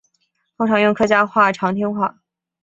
[0.57, 2.21] 通用客家语长汀话。